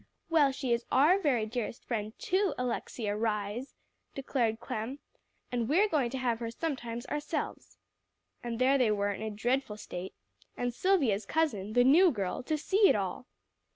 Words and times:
"Well, 0.31 0.47
so 0.51 0.53
she 0.53 0.73
is 0.73 0.83
our 0.91 1.19
very 1.19 1.45
dearest 1.45 1.85
friend, 1.85 2.17
too, 2.17 2.55
Alexia 2.57 3.15
Rhys," 3.15 3.75
declared 4.15 4.59
Clem, 4.59 4.97
"and 5.51 5.69
we're 5.69 5.87
going 5.87 6.09
to 6.09 6.17
have 6.17 6.39
her 6.39 6.49
sometimes, 6.49 7.05
ourselves." 7.05 7.77
And 8.41 8.57
there 8.57 8.79
they 8.79 8.89
were 8.89 9.11
in 9.11 9.21
a 9.21 9.29
dreadful 9.29 9.77
state, 9.77 10.15
and 10.57 10.73
Silvia's 10.73 11.27
cousin, 11.27 11.73
the 11.73 11.83
new 11.83 12.09
girl, 12.09 12.41
to 12.41 12.57
see 12.57 12.89
it 12.89 12.95
all! 12.95 13.27